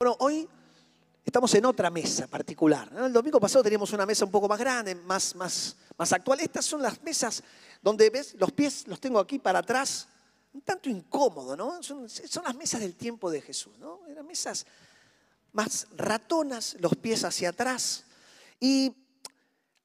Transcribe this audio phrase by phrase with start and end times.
[0.00, 0.48] Bueno, hoy
[1.24, 2.88] estamos en otra mesa particular.
[2.96, 6.38] El domingo pasado teníamos una mesa un poco más grande, más, más, más actual.
[6.38, 7.42] Estas son las mesas
[7.82, 10.06] donde ves los pies los tengo aquí para atrás,
[10.52, 11.82] un tanto incómodo, ¿no?
[11.82, 14.06] Son, son las mesas del tiempo de Jesús, ¿no?
[14.06, 14.66] Eran mesas
[15.50, 18.04] más ratonas, los pies hacia atrás.
[18.60, 18.94] Y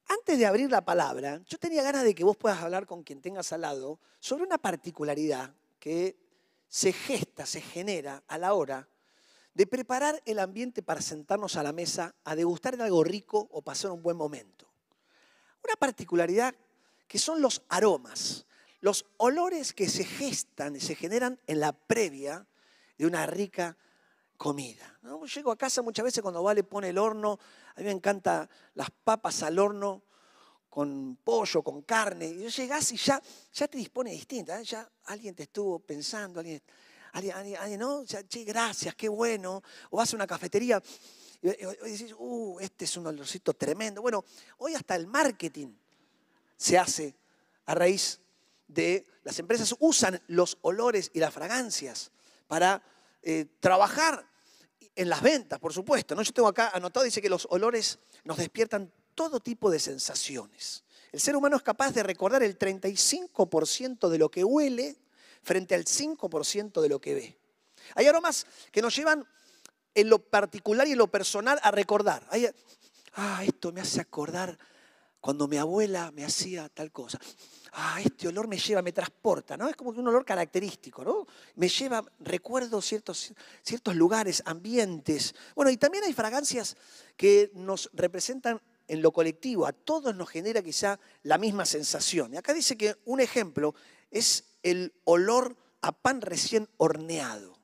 [0.05, 3.19] antes de abrir la palabra, yo tenía ganas de que vos puedas hablar con quien
[3.19, 6.15] tengas al lado sobre una particularidad que
[6.67, 8.87] se gesta, se genera a la hora
[9.53, 13.61] de preparar el ambiente para sentarnos a la mesa a degustar de algo rico o
[13.61, 14.67] pasar un buen momento.
[15.63, 16.55] Una particularidad
[17.07, 18.45] que son los aromas,
[18.81, 22.47] los olores que se gestan y se generan en la previa
[22.97, 23.77] de una rica
[24.37, 24.97] comida.
[25.03, 25.23] ¿no?
[25.25, 27.39] Llego a casa muchas veces cuando Vale pone el horno,
[27.75, 30.03] a mí me encantan las papas al horno
[30.69, 33.21] con pollo, con carne, y llegás y ya,
[33.53, 34.63] ya te dispone distinta, ¿eh?
[34.63, 36.61] ya alguien te estuvo pensando, alguien
[37.13, 38.03] alguien, alguien, alguien ¿no?
[38.05, 39.63] che, gracias, qué bueno.
[39.89, 40.81] O vas a una cafetería
[41.41, 41.51] y, y,
[41.85, 44.01] y decís, uh, este es un olorcito tremendo.
[44.01, 44.23] Bueno,
[44.57, 45.73] hoy hasta el marketing
[46.57, 47.15] se hace
[47.65, 48.19] a raíz
[48.67, 52.11] de las empresas usan los olores y las fragancias
[52.47, 52.83] para
[53.21, 54.27] eh, trabajar
[54.95, 56.15] en las ventas, por supuesto.
[56.15, 56.21] ¿no?
[56.21, 60.83] Yo tengo acá anotado, dice que los olores nos despiertan todo tipo de sensaciones.
[61.11, 64.97] El ser humano es capaz de recordar el 35% de lo que huele
[65.43, 67.37] frente al 5% de lo que ve.
[67.95, 69.25] Hay aromas que nos llevan
[69.93, 72.27] en lo particular y en lo personal a recordar.
[73.13, 74.57] Ah, esto me hace acordar
[75.19, 77.19] cuando mi abuela me hacía tal cosa.
[77.73, 79.69] Ah, este olor me lleva, me transporta, ¿no?
[79.69, 81.27] Es como un olor característico, ¿no?
[81.55, 85.33] Me lleva, recuerdo ciertos, ciertos lugares, ambientes.
[85.55, 86.75] Bueno, y también hay fragancias
[87.15, 92.33] que nos representan en lo colectivo, a todos nos genera quizá la misma sensación.
[92.33, 93.73] Y acá dice que un ejemplo
[94.11, 97.59] es el olor a pan recién horneado,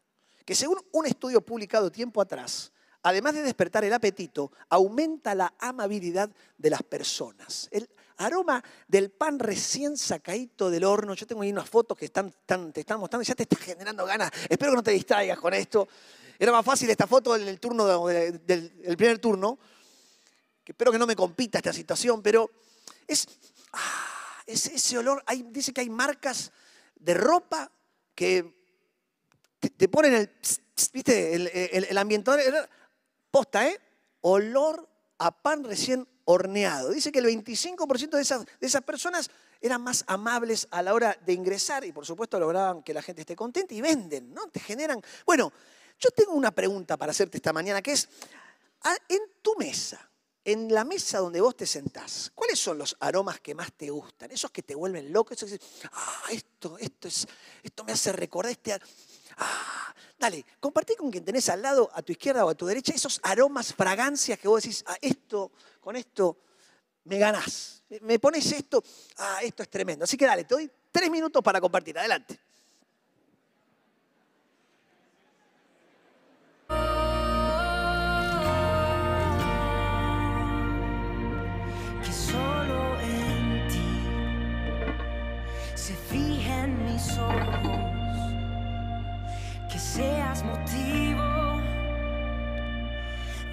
[0.46, 6.30] que según un estudio publicado tiempo atrás, además de despertar el apetito, aumenta la amabilidad
[6.58, 7.70] de las personas.
[7.72, 12.32] El aroma del pan recién sacadito del horno, yo tengo ahí unas fotos que están,
[12.74, 14.30] te están mostrando ya te está generando ganas.
[14.50, 15.88] Espero que no te distraigas con esto.
[16.38, 18.40] Era más fácil esta foto en turno del,
[18.98, 19.58] primer turno,
[20.64, 22.50] que espero que no me compita esta situación, pero
[23.08, 23.28] es,
[23.74, 26.52] ah, es ese olor, dice que hay marcas
[27.00, 27.72] de ropa
[28.14, 28.56] que
[29.60, 30.32] te, ponen el,
[30.94, 32.42] viste, el, el, el ambientador,
[33.32, 33.80] posta, ¿eh?
[34.22, 34.88] Olor
[35.18, 36.92] a pan recién horneado.
[36.92, 39.30] Dice que el 25% de esas, de esas personas
[39.62, 43.22] eran más amables a la hora de ingresar y por supuesto lograban que la gente
[43.22, 44.48] esté contenta y venden, ¿no?
[44.48, 45.02] Te generan...
[45.26, 45.52] Bueno,
[46.00, 48.08] yo tengo una pregunta para hacerte esta mañana que es,
[49.10, 50.09] en tu mesa,
[50.46, 54.32] en la mesa donde vos te sentás, ¿cuáles son los aromas que más te gustan?
[54.32, 57.28] Esos que te vuelven loco, esos que dices, ah, esto, esto, es,
[57.64, 58.74] esto me hace recordar este...
[59.38, 62.94] Ah, dale, compartí con quien tenés al lado, a tu izquierda o a tu derecha,
[62.94, 66.38] esos aromas, fragancias que vos decís, ah, esto, con esto
[67.06, 67.84] me ganás.
[68.02, 68.84] Me pones esto,
[69.18, 70.04] ah, esto es tremendo.
[70.04, 71.98] Así que dale, te doy tres minutos para compartir.
[71.98, 72.40] Adelante.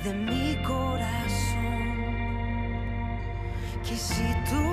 [0.06, 1.88] De mi corazón,
[3.82, 4.65] que si tú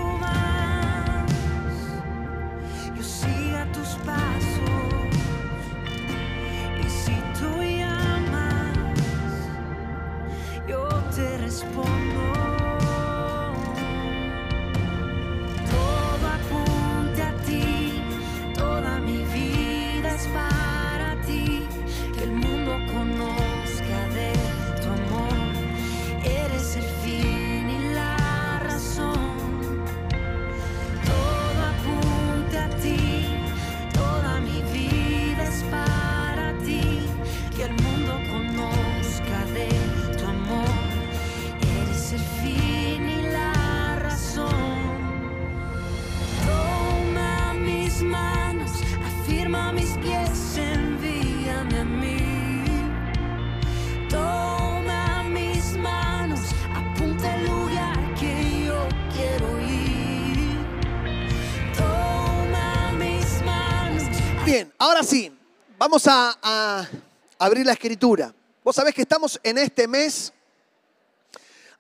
[65.94, 66.90] vamos a,
[67.38, 68.34] abrir la escritura.
[68.64, 70.34] Vos sabés que estamos en este mes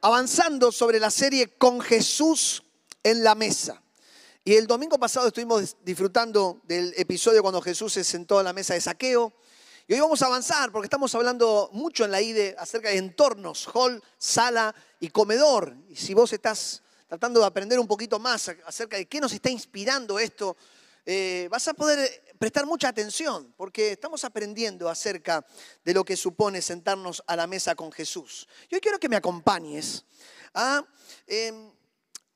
[0.01, 2.61] avanzando sobre la serie Con Jesús
[3.01, 3.81] en la mesa.
[4.45, 8.75] Y el domingo pasado estuvimos disfrutando del episodio cuando Jesús se sentó a la mesa
[8.75, 9.33] de saqueo
[9.87, 13.67] Y hoy vamos a avanzar porque estamos hablando mucho en la IDE acerca de entornos,
[13.73, 15.75] hall, sala y comedor.
[15.89, 19.49] Y si vos estás tratando de aprender un poquito más acerca de qué nos está
[19.49, 20.55] inspirando esto,
[21.05, 25.45] eh, vas a poder prestar mucha atención porque estamos aprendiendo acerca
[25.83, 28.47] de lo que supone sentarnos a la mesa con Jesús.
[28.69, 30.05] Y hoy quiero que me acompañes
[30.53, 30.85] a,
[31.27, 31.71] em,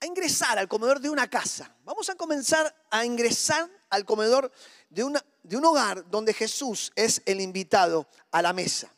[0.01, 1.75] ingresar al comedor de una casa.
[1.83, 4.51] Vamos a comenzar a ingresar al comedor
[4.89, 8.91] de, un hogar donde Jesús es el invitado a la mesa.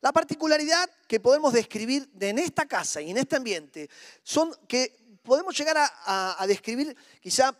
[0.00, 3.88] La particularidad que podemos describir de en esta casa y en este ambiente
[4.22, 7.56] son que podemos llegar a- a describir quizá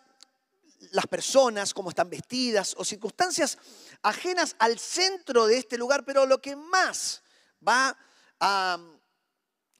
[0.93, 3.59] las personas, cómo están vestidas o circunstancias
[4.03, 7.23] ajenas al centro de este lugar, pero lo que más
[7.67, 7.97] va
[8.41, 8.79] a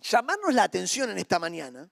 [0.01, 1.89] llamarnos la atención en esta mañana,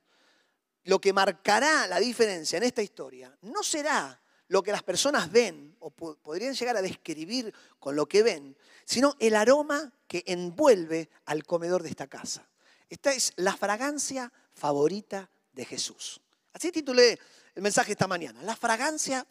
[0.85, 5.75] lo que marcará la diferencia en esta historia, no será lo que las personas ven
[5.81, 11.09] o po- podrían llegar a describir con lo que ven, sino el aroma que envuelve
[11.25, 12.47] al comedor de esta casa.
[12.91, 16.21] Esta es la fragancia favorita de Jesús.
[16.53, 17.19] Así titulé
[17.55, 18.43] el mensaje esta mañana.
[18.43, 19.27] La fragancia.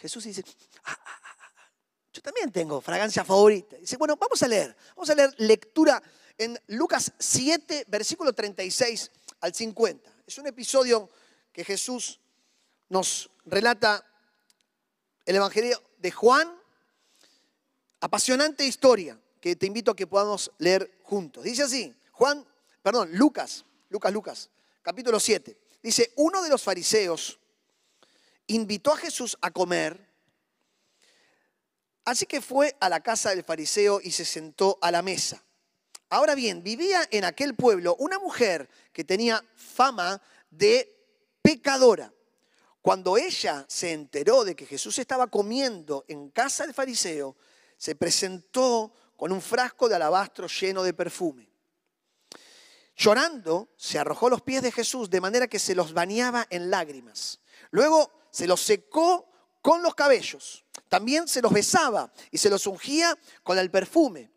[0.00, 0.44] Jesús dice,
[0.84, 1.70] "Ah, ah, ah, ah,
[2.12, 3.76] yo también tengo fragancia favorita.
[3.76, 4.76] Dice, bueno, vamos a leer.
[4.94, 6.02] Vamos a leer lectura
[6.36, 9.10] en Lucas 7, versículo 36
[9.40, 10.12] al 50.
[10.26, 11.08] Es un episodio
[11.52, 12.20] que Jesús
[12.88, 14.04] nos relata
[15.24, 16.52] el Evangelio de Juan.
[18.00, 21.44] Apasionante historia que te invito a que podamos leer juntos.
[21.44, 22.46] Dice así, Juan,
[22.82, 24.50] perdón, Lucas, Lucas, Lucas,
[24.82, 25.56] capítulo 7.
[25.82, 27.38] Dice, uno de los fariseos
[28.46, 30.08] invitó a Jesús a comer,
[32.04, 35.42] así que fue a la casa del fariseo y se sentó a la mesa.
[36.08, 40.20] Ahora bien, vivía en aquel pueblo una mujer que tenía fama
[40.50, 40.94] de
[41.40, 42.12] pecadora.
[42.82, 47.36] Cuando ella se enteró de que Jesús estaba comiendo en casa del fariseo,
[47.76, 51.51] se presentó con un frasco de alabastro lleno de perfume.
[52.96, 57.40] Llorando, se arrojó los pies de Jesús de manera que se los bañaba en lágrimas.
[57.70, 59.28] Luego se los secó
[59.60, 60.64] con los cabellos.
[60.88, 64.30] También se los besaba y se los ungía con el perfume.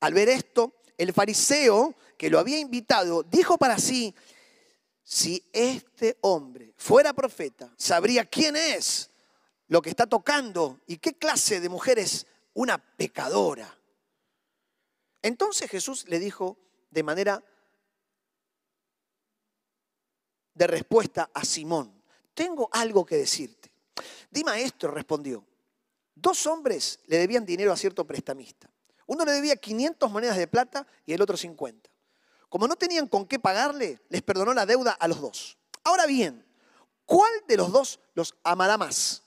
[0.00, 4.14] Al ver esto, el fariseo que lo había invitado dijo para sí,
[5.04, 9.10] si este hombre fuera profeta, sabría quién es
[9.68, 13.78] lo que está tocando y qué clase de mujer es una pecadora.
[15.22, 16.58] Entonces Jesús le dijo
[16.90, 17.42] de manera
[20.58, 22.02] de respuesta a Simón,
[22.34, 23.70] tengo algo que decirte.
[24.30, 25.44] Di maestro, respondió.
[26.14, 28.68] Dos hombres le debían dinero a cierto prestamista.
[29.06, 31.88] Uno le debía 500 monedas de plata y el otro 50.
[32.48, 35.56] Como no tenían con qué pagarle, les perdonó la deuda a los dos.
[35.84, 36.44] Ahora bien,
[37.06, 39.22] ¿cuál de los dos los amará más?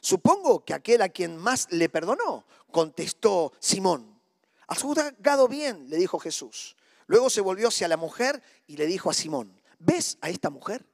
[0.00, 4.18] Supongo que aquel a quien más le perdonó, contestó Simón.
[4.66, 6.76] Has juzgado bien, le dijo Jesús.
[7.06, 10.84] Luego se volvió hacia la mujer y le dijo a Simón, ¿ves a esta mujer?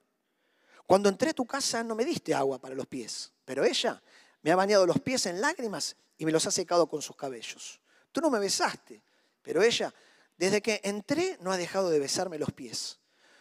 [0.86, 4.02] Cuando entré a tu casa no me diste agua para los pies, pero ella
[4.42, 7.80] me ha bañado los pies en lágrimas y me los ha secado con sus cabellos.
[8.10, 9.02] Tú no me besaste,
[9.42, 9.92] pero ella,
[10.36, 12.98] desde que entré, no ha dejado de besarme los pies.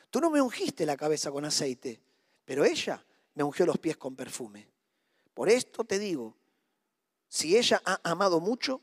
[0.09, 2.01] Tú no me ungiste la cabeza con aceite,
[2.43, 3.03] pero ella
[3.33, 4.67] me ungió los pies con perfume.
[5.33, 6.35] Por esto te digo,
[7.27, 8.81] si ella ha amado mucho,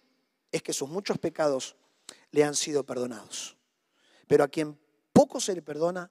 [0.52, 1.76] es que sus muchos pecados
[2.30, 3.56] le han sido perdonados.
[4.26, 4.78] Pero a quien
[5.12, 6.10] poco se le perdona,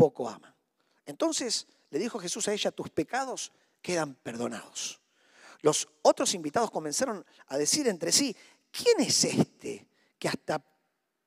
[0.00, 0.56] poco ama.
[1.04, 3.52] Entonces le dijo Jesús a ella, tus pecados
[3.82, 4.98] quedan perdonados.
[5.60, 8.34] Los otros invitados comenzaron a decir entre sí,
[8.70, 9.86] ¿quién es este
[10.18, 10.64] que hasta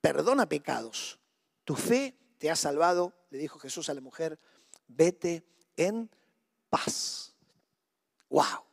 [0.01, 1.19] perdona pecados?
[1.63, 4.39] Tu fe te ha salvado, le dijo Jesús a la mujer,
[4.87, 5.45] vete
[5.77, 6.09] en
[6.71, 7.35] paz.
[8.29, 8.65] ¡Wow!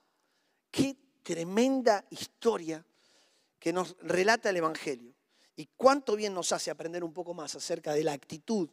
[0.71, 2.83] Qué tremenda historia
[3.59, 5.15] que nos relata el Evangelio.
[5.57, 8.71] Y cuánto bien nos hace aprender un poco más acerca de la actitud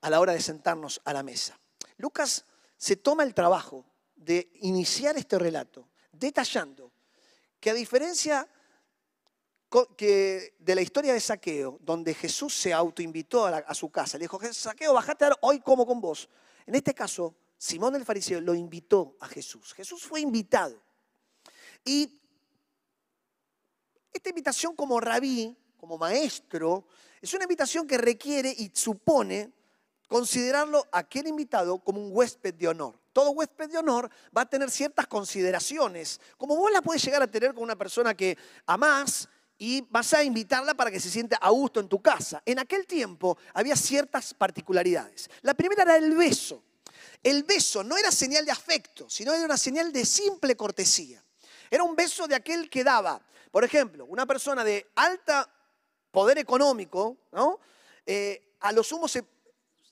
[0.00, 1.58] a la hora de sentarnos a la mesa.
[1.96, 2.44] Lucas
[2.76, 3.84] se toma el trabajo
[4.14, 6.92] de iniciar este relato detallando
[7.60, 8.48] que a diferencia
[9.96, 14.24] que de la historia de Saqueo, donde Jesús se autoinvitó a, a su casa, le
[14.24, 16.28] dijo, Saqueo, bajate hoy como con vos.
[16.64, 19.74] En este caso, Simón el fariseo lo invitó a Jesús.
[19.74, 20.80] Jesús fue invitado.
[21.84, 22.20] Y
[24.12, 26.86] esta invitación como rabí, como maestro,
[27.20, 29.52] es una invitación que requiere y supone
[30.08, 32.98] considerarlo a aquel invitado como un huésped de honor.
[33.12, 37.26] Todo huésped de honor va a tener ciertas consideraciones, como vos la puedes llegar a
[37.26, 38.36] tener con una persona que
[38.66, 42.42] amás y vas a invitarla para que se sienta a gusto en tu casa.
[42.44, 45.30] En aquel tiempo había ciertas particularidades.
[45.42, 46.62] La primera era el beso.
[47.22, 51.22] El beso no era señal de afecto, sino era una señal de simple cortesía.
[51.70, 53.20] Era un beso de aquel que daba
[53.50, 55.48] Por ejemplo, una persona de alta
[56.10, 57.58] poder económico, ¿no?
[58.04, 59.24] Eh, a lo sumo se,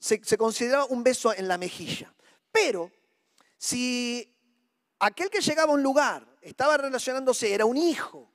[0.04, 2.12] se, consideraba un beso en la mejilla.
[2.52, 2.90] Pero
[3.56, 4.30] si
[4.98, 8.30] aquel que llegaba a un lugar estaba relacionándose, era un hijo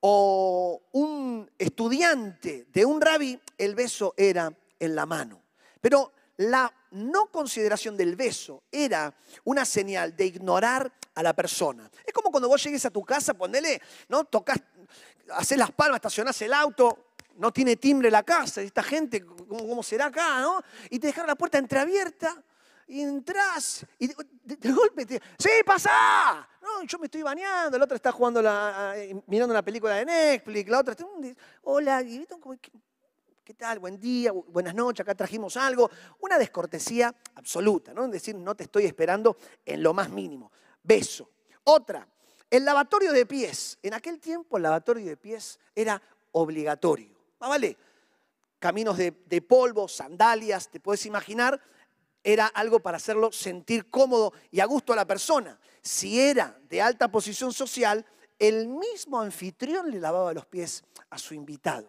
[0.00, 5.42] o un estudiante de un rabí, el beso era en la mano.
[5.82, 11.90] Pero la no consideración del beso era una señal de ignorar a la persona.
[12.04, 14.24] Es como cuando vos llegues a tu casa, ponele, ¿no?
[14.24, 14.58] Tocas,
[15.34, 17.06] haces las palmas, estacionás el auto,
[17.38, 20.60] no tiene timbre la casa, esta gente, ¿cómo, será acá, no?
[20.90, 22.42] Y te dejaron la puerta entreabierta
[22.88, 26.48] y entras y de, golpe te, ¡sí, pasa!
[26.62, 30.04] No, yo me estoy bañando, la otra está jugando, la, eh, mirando una película de
[30.04, 32.02] Netflix, la otra está, "Mm, hola,
[33.44, 33.78] ¿qué tal?
[33.78, 35.90] Buen día, bu- buenas noches, acá trajimos algo.
[36.20, 38.06] Una descortesía absoluta, ¿no?
[38.08, 40.50] Decir, no te estoy esperando en lo más mínimo.
[40.82, 41.30] Beso.
[41.64, 42.06] Otra,
[42.50, 43.78] el lavatorio de pies.
[43.82, 46.00] En aquel tiempo el lavatorio de pies era
[46.32, 47.15] obligatorio.
[47.40, 47.76] Ah, vale,
[48.58, 51.60] caminos de, de polvo, sandalias, te puedes imaginar,
[52.24, 55.58] era algo para hacerlo sentir cómodo y a gusto a la persona.
[55.82, 58.04] Si era de alta posición social,
[58.38, 61.88] el mismo anfitrión le lavaba los pies a su invitado.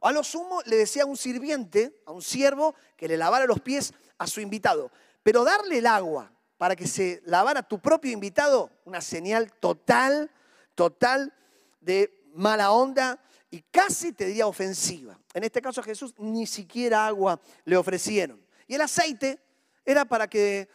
[0.00, 3.60] A lo sumo le decía a un sirviente, a un siervo, que le lavara los
[3.60, 4.90] pies a su invitado.
[5.22, 10.30] Pero darle el agua para que se lavara tu propio invitado, una señal total,
[10.74, 11.32] total
[11.80, 15.20] de mala onda y casi te diría ofensiva.
[15.34, 18.42] En este caso a Jesús ni siquiera agua le ofrecieron.
[18.66, 19.38] Y el aceite
[19.84, 20.70] era para que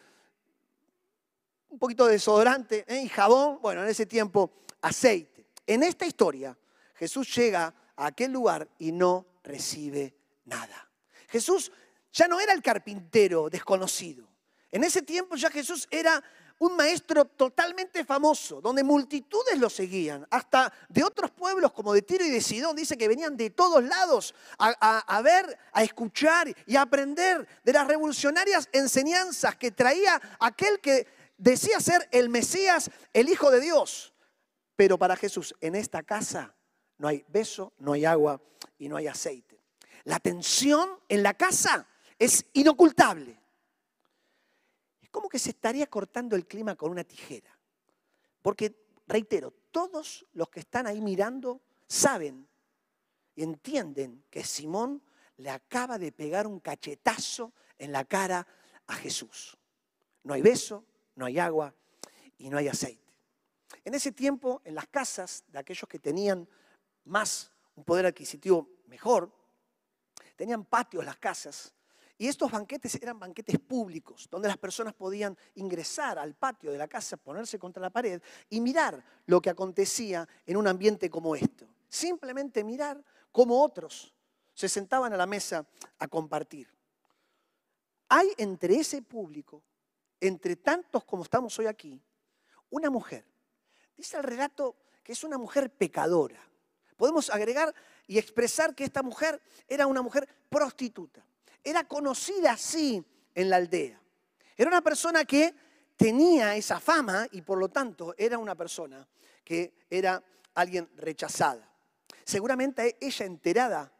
[1.69, 3.01] un poquito de desodorante ¿eh?
[3.01, 5.47] y jabón, bueno, en ese tiempo aceite.
[5.65, 6.55] En esta historia
[6.93, 10.15] Jesús llega a aquel lugar y no recibe
[10.45, 10.91] nada.
[11.29, 11.71] Jesús
[12.13, 14.27] ya no era el carpintero desconocido.
[14.71, 16.23] En ese tiempo ya Jesús era
[16.59, 22.25] un maestro totalmente famoso, donde multitudes lo seguían, hasta de otros pueblos como de Tiro
[22.25, 26.81] y de Sidón, dice que venían de todos lados a, ver, a escuchar y a
[26.81, 33.51] aprender de las revolucionarias enseñanzas que traía aquel que decía ser el Mesías, el Hijo
[33.51, 34.13] de Dios.
[34.75, 36.55] Pero para Jesús, en esta casa
[36.97, 38.41] no hay beso, no hay agua
[38.77, 39.61] y no hay aceite.
[40.05, 41.87] La tensión en la casa
[42.17, 43.36] es inocultable.
[45.07, 47.57] Es como que se estaría cortando el clima con una tijera.
[48.41, 48.75] Porque,
[49.07, 52.45] reitero, todos los que están ahí mirando saben
[53.33, 55.01] y entienden que Simón
[55.37, 58.45] le acaba de pegar un cachetazo en la cara
[58.87, 59.57] a Jesús.
[60.23, 60.83] No hay beso,
[61.15, 61.73] no hay agua
[62.37, 63.13] y no hay aceite.
[63.85, 66.49] En ese tiempo, en las casas de aquellos que tenían
[67.05, 69.31] más un poder adquisitivo mejor,
[70.35, 71.73] tenían patios las casas.
[72.17, 76.87] Y estos banquetes eran banquetes públicos, donde las personas podían ingresar al patio de la
[76.87, 81.67] casa, ponerse contra la pared y mirar lo que acontecía en un ambiente como esto.
[81.87, 84.13] Simplemente mirar cómo otros
[84.53, 85.67] se sentaban a la mesa
[85.99, 86.67] a compartir.
[88.09, 89.61] Hay entre ese público,
[90.19, 92.01] entre tantos como estamos hoy aquí,
[92.71, 93.25] una mujer.
[93.95, 96.41] Dice el relato que es una mujer pecadora.
[96.95, 97.75] Podemos agregar
[98.07, 101.23] y expresar que esta mujer era una mujer prostituta.
[101.67, 103.03] Era conocida así
[103.35, 104.01] en la aldea.
[104.55, 105.53] Era una persona que
[105.97, 109.05] tenía esa fama y por lo tanto era una persona
[109.43, 111.69] que era alguien rechazada.
[112.23, 113.91] Seguramente ella enterada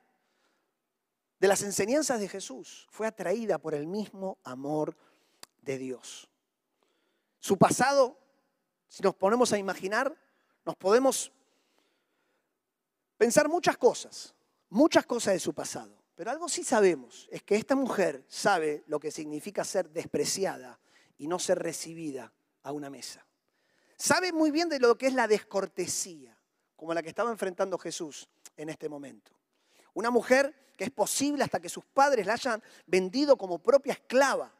[1.38, 4.96] de las enseñanzas de Jesús fue atraída por el mismo amor
[5.62, 6.30] de Dios.
[7.38, 8.18] Su pasado,
[8.88, 10.16] si nos ponemos a imaginar,
[10.64, 11.34] nos podemos
[13.18, 14.34] pensar muchas cosas,
[14.70, 15.97] muchas cosas de su pasado.
[16.18, 20.80] Pero algo sí sabemos, es que esta mujer sabe lo que significa ser despreciada
[21.20, 22.34] y no ser recibida
[22.64, 23.24] a una mesa.
[23.96, 26.36] Sabe muy bien de lo que es la descortesía,
[26.76, 29.32] como la que estaba enfrentando Jesús en este momento.
[29.94, 34.52] Una mujer que es posible hasta que sus padres la hayan vendido como propia esclava,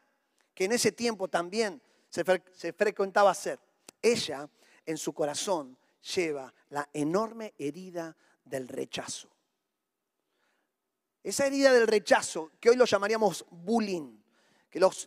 [0.54, 2.22] que en ese tiempo también se,
[2.52, 3.58] se frecuentaba hacer.
[4.00, 4.48] Ella
[4.86, 5.76] en su corazón
[6.14, 9.28] lleva la enorme herida del rechazo.
[11.28, 14.16] Esa herida del rechazo, que hoy lo llamaríamos bullying,
[14.70, 15.06] que los,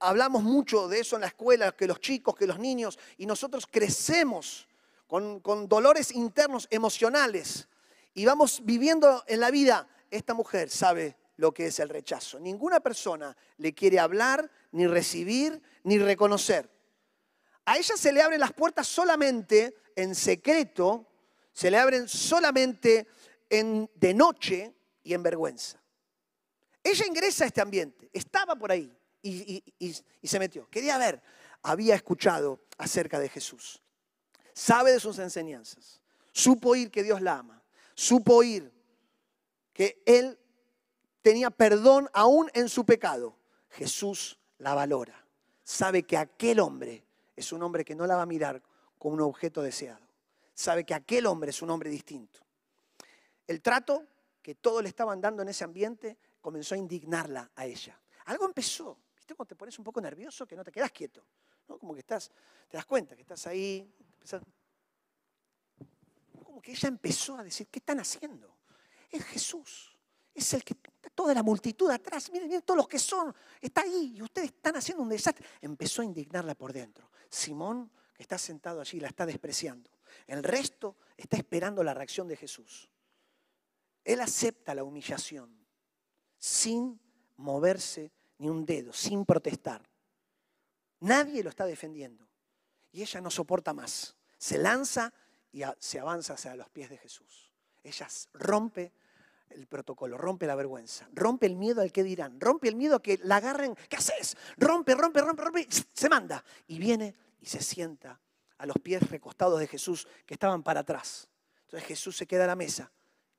[0.00, 3.66] hablamos mucho de eso en la escuela, que los chicos, que los niños, y nosotros
[3.66, 4.68] crecemos
[5.06, 7.68] con, con dolores internos emocionales
[8.12, 9.88] y vamos viviendo en la vida.
[10.10, 12.38] Esta mujer sabe lo que es el rechazo.
[12.38, 16.68] Ninguna persona le quiere hablar, ni recibir, ni reconocer.
[17.64, 21.06] A ella se le abren las puertas solamente en secreto,
[21.50, 23.06] se le abren solamente
[23.48, 24.75] en, de noche
[25.06, 25.80] y en vergüenza.
[26.82, 29.62] Ella ingresa a este ambiente, estaba por ahí y,
[30.22, 30.68] se metió.
[30.68, 31.22] Quería ver,
[31.62, 33.80] había escuchado acerca de Jesús.
[34.52, 36.00] Sabe de sus enseñanzas.
[36.32, 37.62] supo oír que Dios la ama,
[37.94, 38.72] supo oír
[39.72, 40.38] que Él
[41.22, 43.36] tenía perdón aún en su pecado.
[43.70, 45.24] Jesús la valora.
[45.62, 47.04] Sabe que aquel hombre
[47.36, 48.60] es un hombre que no la va a mirar
[48.98, 50.04] como un objeto deseado.
[50.54, 52.40] Sabe que aquel hombre es un hombre distinto.
[53.46, 54.04] El trato
[54.46, 58.00] que todos le estaban dando en ese ambiente comenzó a indignarla a ella.
[58.26, 58.96] Algo empezó.
[59.16, 61.26] ¿Viste cuando te pones un poco nervioso que no te quedas quieto?
[61.66, 61.76] ¿no?
[61.76, 62.30] Como que estás,
[62.68, 63.92] te das cuenta que estás ahí.
[66.44, 68.58] Como que ella empezó a decir, ¿qué están haciendo?
[69.10, 69.98] Es Jesús.
[70.32, 72.30] Es el que está toda la multitud atrás.
[72.30, 73.34] Miren, miren todos los que son.
[73.60, 75.44] Está ahí y ustedes están haciendo un desastre.
[75.60, 77.10] Empezó a indignarla por dentro.
[77.28, 79.90] Simón, que está sentado allí, la está despreciando.
[80.24, 82.88] El resto está esperando la reacción de Jesús.
[84.06, 85.50] Él acepta la humillación
[86.38, 87.00] sin
[87.38, 89.82] moverse ni un dedo, sin protestar.
[91.00, 92.24] Nadie lo está defendiendo.
[92.92, 94.16] Y ella no soporta más.
[94.38, 95.12] Se lanza
[95.50, 97.52] y se avanza hacia los pies de Jesús.
[97.82, 98.92] Ella rompe
[99.50, 103.02] el protocolo, rompe la vergüenza, rompe el miedo al que dirán, rompe el miedo a
[103.02, 103.74] que la agarren.
[103.88, 104.36] ¿Qué haces?
[104.56, 105.66] Rompe, rompe, rompe, rompe.
[105.92, 106.44] Se manda.
[106.68, 108.20] Y viene y se sienta
[108.56, 111.28] a los pies recostados de Jesús que estaban para atrás.
[111.62, 112.92] Entonces Jesús se queda a la mesa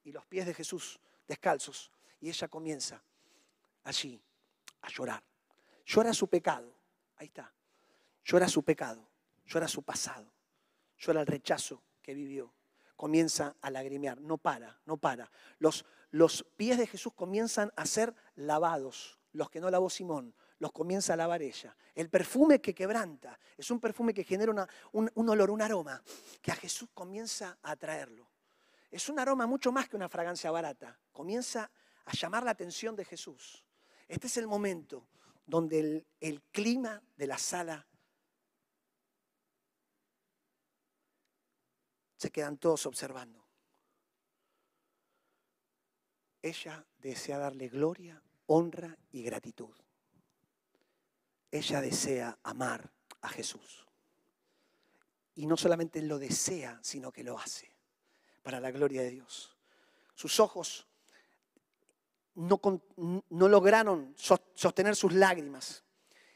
[0.07, 1.91] y los pies de Jesús descalzos.
[2.21, 3.03] Y ella comienza
[3.83, 4.23] allí
[4.81, 5.21] a llorar.
[5.85, 6.73] Llora su pecado.
[7.17, 7.53] Ahí está.
[8.23, 9.05] Llora su pecado.
[9.45, 10.31] Llora su pasado.
[10.97, 12.53] Llora el rechazo que vivió.
[12.95, 14.21] Comienza a lagrimear.
[14.21, 15.29] No para, no para.
[15.59, 19.19] Los, los pies de Jesús comienzan a ser lavados.
[19.33, 21.75] Los que no lavó Simón, los comienza a lavar ella.
[21.93, 26.01] El perfume que quebranta es un perfume que genera un, un olor, un aroma,
[26.41, 28.36] que a Jesús comienza a atraerlo.
[28.97, 30.99] Es un aroma mucho más que una fragancia barata.
[31.11, 31.69] Comienza
[32.05, 33.63] a llamar la atención de Jesús.
[34.07, 35.07] Este es el momento
[35.45, 37.85] donde el, el clima de la sala
[42.15, 43.45] se quedan todos observando.
[46.41, 49.75] Ella desea darle gloria, honra y gratitud.
[51.51, 52.91] Ella desea amar
[53.21, 53.85] a Jesús.
[55.35, 57.76] Y no solamente lo desea, sino que lo hace
[58.47, 59.57] para la gloria de Dios.
[60.15, 60.87] Sus ojos
[62.35, 62.61] no,
[63.29, 65.83] lograron sos- sostener sus lágrimas.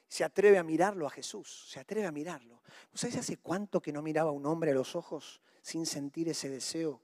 [0.10, 2.63] Se atreve a mirarlo a Jesús, se atreve a mirarlo.
[2.93, 6.50] ¿Sabes hace cuánto que no miraba a un hombre a los ojos sin sentir ese
[6.50, 7.02] deseo,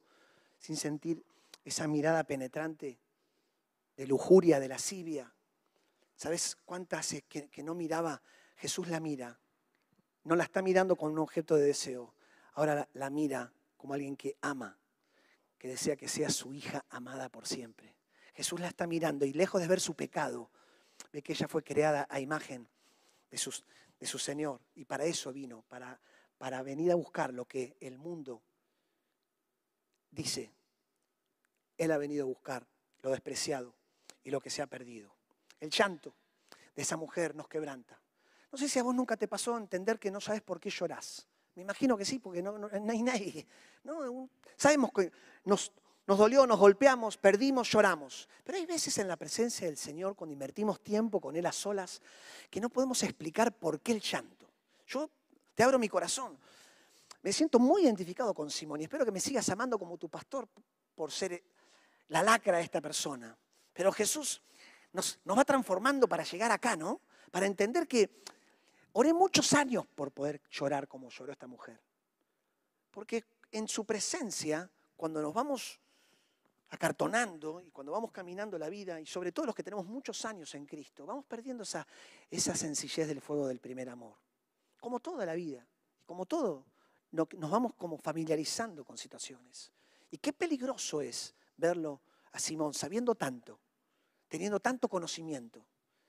[0.59, 1.23] sin sentir
[1.63, 2.99] esa mirada penetrante
[3.95, 5.33] de lujuria, de lascivia?
[6.17, 8.21] ¿Sabes cuántas hace que, no miraba?
[8.57, 9.39] Jesús la mira,
[10.25, 12.13] no la está mirando con un objeto de deseo,
[12.55, 14.77] ahora la mira como alguien que ama,
[15.57, 17.95] que desea que sea su hija amada por siempre.
[18.33, 20.51] Jesús la está mirando y lejos de ver su pecado,
[21.11, 22.67] ve que ella fue creada a imagen
[23.31, 23.63] de, sus-
[23.99, 25.99] de su Señor y para eso vino, para,
[26.37, 28.43] para venir a buscar lo que el mundo
[30.11, 30.51] dice.
[31.77, 32.67] Él ha venido a buscar
[33.01, 33.75] lo despreciado
[34.23, 35.15] y lo que se ha perdido.
[35.59, 36.15] El llanto
[36.75, 37.99] de esa mujer nos quebranta.
[38.51, 41.27] No sé si a vos nunca te pasó entender que no sabes por qué llorás.
[41.57, 43.47] Me imagino que sí, porque no, no- no hay nadie.
[43.83, 44.29] ¿no?
[44.55, 45.11] Sabemos que
[45.43, 45.71] nos,
[46.05, 48.29] nos dolió, nos golpeamos, perdimos, lloramos.
[48.43, 51.99] Pero hay veces en la presencia del Señor, cuando invertimos tiempo con Él a solas,
[52.51, 54.47] que no podemos explicar por qué el llanto.
[54.85, 55.09] Yo
[55.55, 56.37] te abro mi corazón.
[57.23, 60.47] Me siento muy identificado con Simón y espero que me sigas amando como tu pastor
[60.93, 61.43] por ser
[62.09, 63.35] la lacra de esta persona.
[63.73, 64.43] Pero Jesús
[64.93, 67.01] nos, nos va transformando para llegar acá, ¿no?
[67.31, 68.21] Para entender que
[68.99, 71.79] oré muchos años por poder llorar como lloró esta mujer.
[72.89, 75.79] Porque en su presencia, cuando nos vamos
[76.69, 80.55] acartonando y cuando vamos caminando la vida, y sobre todo los que tenemos muchos años
[80.55, 81.85] en Cristo, vamos perdiendo esa,
[82.55, 84.15] sencillez del fuego del primer amor.
[84.79, 85.63] Como toda la vida,
[86.07, 86.65] como todo,
[87.11, 89.71] no- nos vamos como familiarizando con situaciones.
[90.09, 93.59] Y qué peligroso es verlo a Simón sabiendo tanto,
[94.27, 95.63] teniendo tanto conocimiento,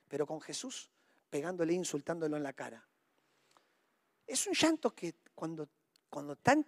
[0.09, 0.91] pero con Jesús
[1.29, 2.87] pegándole, insultándolo en la cara.
[4.27, 5.69] Es un llanto que cuando,
[6.09, 6.67] cuando tan,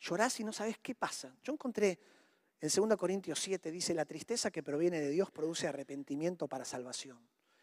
[0.00, 1.34] llorás y no sabes qué pasa.
[1.42, 1.98] Yo encontré
[2.60, 7.18] en 2 Corintios 7, dice, la tristeza que proviene de Dios produce arrepentimiento para salvación.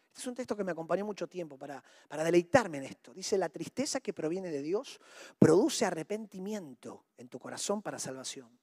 [0.08, 3.14] Este es un texto que me acompañó mucho tiempo para, para deleitarme en esto.
[3.14, 5.00] Dice, la tristeza que proviene de Dios
[5.38, 8.58] produce arrepentimiento en tu corazón para salvación.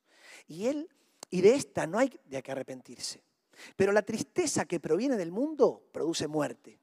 [0.48, 0.88] Y él,
[1.32, 3.24] y de esta no hay de que arrepentirse.
[3.76, 6.80] Pero la tristeza que proviene del mundo produce muerte.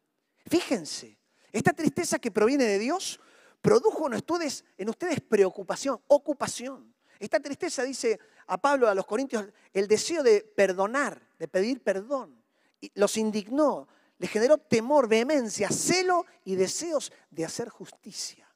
[0.49, 1.19] Fíjense,
[1.53, 3.21] esta tristeza que proviene de Dios
[3.61, 6.95] produjo en ustedes, preocupación, ocupación.
[7.19, 12.41] Esta tristeza, dice a Pablo a los Corintios, el deseo de perdonar, de pedir perdón.
[12.95, 18.49] Los indignó, les generó temor, vehemencia, celo y deseos de hacer justicia.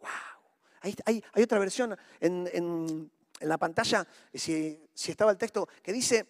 [0.00, 0.92] ¡Wow!
[1.06, 6.26] Hay, otra versión en, la pantalla, si estaba el texto, que dice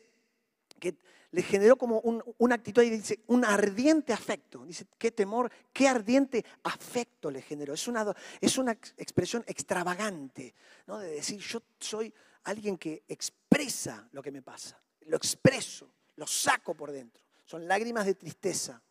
[0.78, 0.96] que
[1.30, 4.64] le generó como un- una actitud y dice, un ardiente afecto.
[4.64, 7.74] Dice, qué temor, qué ardiente afecto le generó.
[7.74, 8.06] Es una,
[8.40, 10.54] es una ex- expresión extravagante,
[10.86, 10.98] ¿no?
[10.98, 12.12] De decir, yo soy
[12.44, 14.80] alguien que expresa lo que me pasa.
[15.02, 17.22] Lo expreso, lo saco por dentro.
[17.44, 18.82] Son lágrimas de tristeza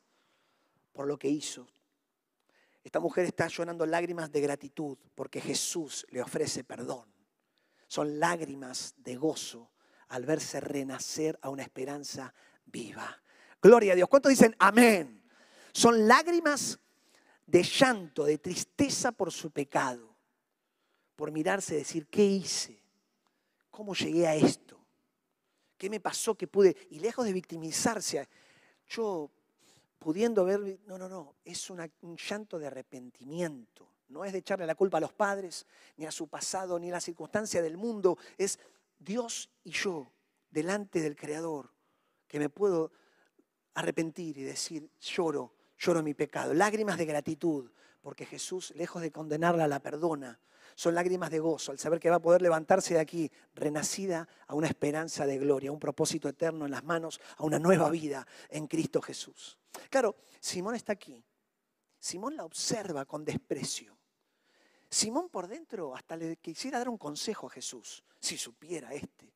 [0.93, 1.67] por lo que hizo.
[2.84, 7.06] Esta mujer está llorando lágrimas de gratitud porque Jesús le ofrece perdón.
[7.88, 9.71] Son lágrimas de gozo
[10.10, 12.34] al verse renacer a una esperanza
[12.65, 13.22] viva.
[13.62, 14.10] Gloria a Dios.
[14.10, 15.22] ¿Cuántos dicen amén?
[15.74, 16.80] Son lágrimas
[17.46, 20.15] de llanto, de tristeza por su pecado,
[21.15, 22.82] por mirarse y decir, ¿qué hice?
[23.72, 24.80] ¿Cómo llegué a esto?
[25.78, 26.76] ¿Qué me pasó que pude?
[26.89, 28.28] Y lejos de victimizarse,
[28.89, 29.30] yo
[30.00, 33.88] pudiendo ver, no, no, no, es un llanto de arrepentimiento.
[34.10, 35.65] No es de echarle la culpa a los padres,
[35.98, 38.17] ni a su pasado, ni a la circunstancia del mundo.
[38.38, 38.58] Es
[38.99, 40.12] Dios y yo
[40.49, 41.73] delante del Creador,
[42.27, 42.91] que me puedo
[43.73, 46.53] arrepentir y decir, lloro, lloro mi pecado.
[46.53, 50.39] Lágrimas de gratitud, porque Jesús, lejos de condenarla, la perdona.
[50.75, 54.53] Son lágrimas de gozo al saber que va a poder levantarse de aquí, renacida a
[54.53, 58.27] una esperanza de gloria, a un propósito eterno en las manos, a una nueva vida
[58.49, 59.57] en Cristo Jesús.
[59.89, 61.23] Claro, Simón está aquí.
[61.99, 63.96] Simón la observa con desprecio.
[64.89, 69.34] Simón por dentro hasta le quisiera dar un consejo a Jesús, si supiera este,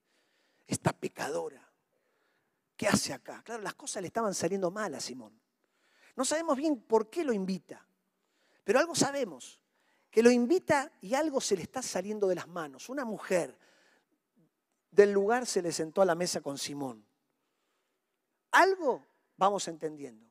[0.66, 1.68] esta pecadora.
[2.78, 3.44] ¿Qué hace acá?
[3.44, 5.40] Claro, las cosas le estaban saliendo mal a Simón.
[6.16, 7.86] No sabemos bien por qué lo invita,
[8.64, 9.60] pero algo sabemos,
[10.10, 12.90] que lo invita y algo se le está saliendo de las manos.
[12.90, 13.58] Una mujer
[14.90, 17.06] del lugar se le sentó a la mesa con Simón.
[18.52, 19.06] Algo
[19.38, 20.31] vamos entendiendo.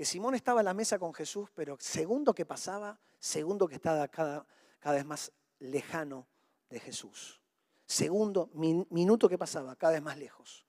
[0.00, 4.08] Que Simón estaba a la mesa con Jesús, pero segundo que pasaba, segundo que estaba
[4.08, 4.46] cada,
[4.78, 6.26] cada vez más lejano
[6.70, 7.38] de Jesús.
[7.84, 10.66] Segundo, min- minuto que pasaba, cada vez más lejos.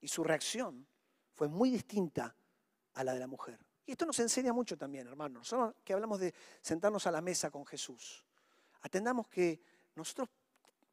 [0.00, 0.84] Y su reacción
[1.34, 2.34] fue muy distinta
[2.94, 3.64] a la de la mujer.
[3.86, 5.42] Y esto nos enseña mucho también, hermanos.
[5.52, 8.24] Nosotros que hablamos de sentarnos a la mesa con Jesús.
[8.80, 9.62] Atendamos que
[9.94, 10.28] nosotros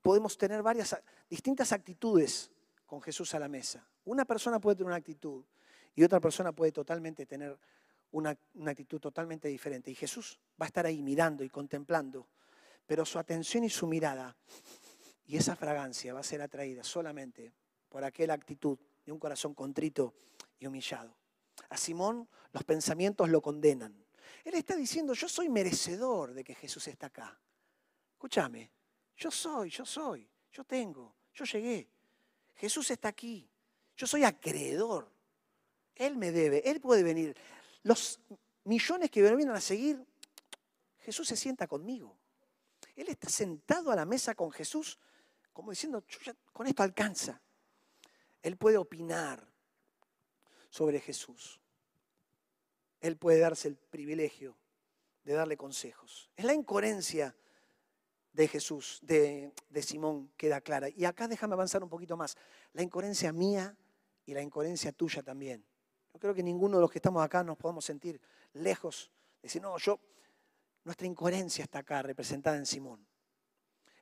[0.03, 0.95] podemos tener varias
[1.27, 2.51] distintas actitudes
[2.85, 3.89] con Jesús a la mesa.
[4.05, 5.43] Una persona puede tener una actitud
[5.99, 7.59] y otra persona puede totalmente tener
[8.12, 9.91] una, actitud totalmente diferente.
[9.91, 12.29] Y Jesús va a estar ahí mirando y contemplando,
[12.88, 14.33] pero su atención y su mirada
[15.25, 17.51] y esa fragancia va a ser atraída solamente
[17.89, 20.13] por aquella actitud de un corazón contrito
[20.57, 21.13] y humillado.
[21.67, 23.93] A Simón los pensamientos lo condenan.
[24.45, 27.38] Él está diciendo, yo soy merecedor de que Jesús está acá.
[28.13, 28.71] Escúchame,
[29.17, 31.89] yo soy, yo soy, yo tengo, yo llegué.
[32.55, 33.51] Jesús está aquí.
[33.97, 35.18] Yo soy acreedor.
[35.99, 37.35] Él me debe, Él puede venir.
[37.83, 38.19] Los
[38.63, 40.03] millones que me vienen a seguir,
[41.01, 42.17] Jesús se sienta conmigo.
[42.95, 44.97] Él está sentado a la mesa con Jesús,
[45.53, 47.41] como diciendo, "Yo ya- con esto alcanza.
[48.41, 49.45] Él puede opinar
[50.69, 51.59] sobre Jesús.
[53.01, 54.57] Él puede darse el privilegio
[55.23, 56.29] de darle consejos.
[56.35, 57.35] Es la incoherencia
[58.31, 60.88] de Jesús, de, de Simón, queda clara.
[60.89, 62.38] Y acá déjame avanzar un poquito más.
[62.73, 63.75] La incoherencia mía
[64.25, 65.65] y la incoherencia tuya también.
[66.13, 68.19] Yo creo que ninguno de los que estamos acá nos podemos sentir
[68.54, 69.12] lejos.
[69.41, 70.00] de Decir, no, yo,
[70.84, 73.06] nuestra incoherencia está acá representada en Simón.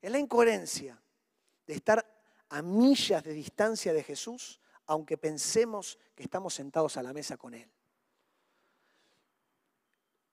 [0.02, 1.02] Es la incoherencia
[1.66, 2.06] de estar
[2.50, 7.54] a millas de distancia de Jesús, aunque pensemos que estamos sentados a la mesa con
[7.54, 7.70] Él.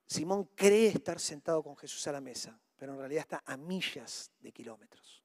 [0.07, 4.31] Simón cree estar sentado con Jesús a la mesa, pero en realidad está a millas
[4.39, 5.23] de kilómetros,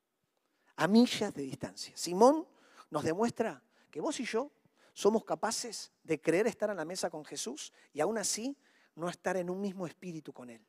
[0.77, 1.97] a millas de distancia.
[1.97, 2.47] Simón
[2.91, 4.51] nos demuestra que vos y yo
[4.93, 8.57] somos capaces de creer estar a la mesa con Jesús y aún así
[8.97, 10.65] no estar en un mismo espíritu con Él.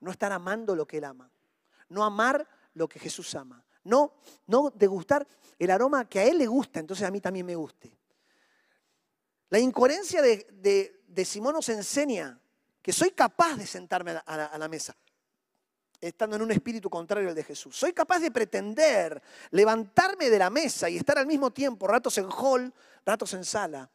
[0.00, 1.30] No estar amando lo que Él ama.
[1.88, 3.64] No amar lo que Jesús ama.
[3.84, 4.14] No,
[4.46, 5.26] no degustar
[5.58, 7.96] el aroma que a Él le gusta, entonces a mí también me guste.
[9.50, 10.46] La incoherencia de,
[11.06, 12.38] de- Simón nos enseña
[12.82, 14.94] que soy capaz de sentarme a la mesa,
[16.00, 17.76] estando en un espíritu contrario al de Jesús.
[17.76, 22.28] Soy capaz de pretender levantarme de la mesa y estar al mismo tiempo, ratos en
[22.30, 22.72] hall,
[23.04, 23.90] ratos en sala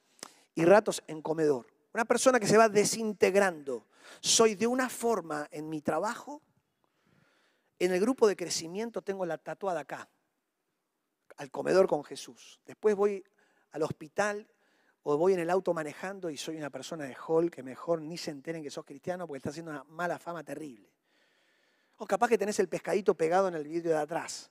[0.56, 1.68] y ratos en comedor.
[1.94, 3.86] Una persona que se va desintegrando.
[4.20, 6.42] Soy de una forma en mi trabajo,
[7.80, 10.10] en el grupo de crecimiento tengo la tatuada acá,
[11.38, 12.60] al comedor con Jesús.
[12.66, 13.24] Después voy
[13.72, 14.48] al hospital
[15.04, 18.18] o voy en el auto manejando y soy una persona de hall que mejor ni
[18.18, 20.93] se enteren que sos cristiano porque está haciendo una mala fama terrible.
[21.98, 24.50] O capaz que tenés el pescadito pegado en el vidrio de atrás.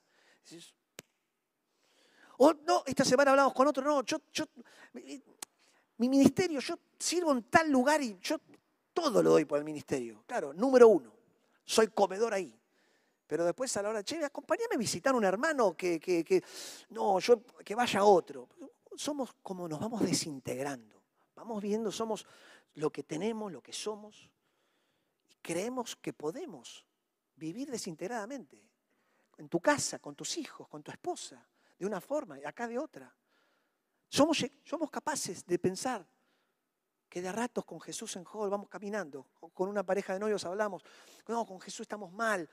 [2.37, 4.45] O no, esta semana hablamos con otro, no, yo, yo,
[5.97, 8.37] mi ministerio, yo sirvo en tal lugar y yo
[8.93, 10.23] todo lo doy por el ministerio.
[10.25, 11.13] Claro, número uno,
[11.65, 12.53] soy comedor ahí.
[13.27, 16.43] Pero después a la hora, che, acompáñame a visitar un hermano que, que, que-
[16.89, 18.49] no, yo, que vaya otro.
[18.95, 21.01] Somos como nos vamos desintegrando.
[21.35, 22.25] Vamos viendo, somos
[22.75, 24.29] lo que tenemos, lo que somos.
[25.29, 26.85] Y creemos que podemos
[27.43, 28.57] vivir desintegradamente.
[29.37, 31.45] En tu casa, con tus hijos, con tu esposa,
[31.77, 33.13] de una forma y acá de otra.
[34.07, 36.07] Somos, somos capaces de pensar
[37.09, 40.83] que de ratos con Jesús en Hall vamos caminando, con una pareja de novios hablamos,
[41.27, 42.49] no, con Jesús estamos mal,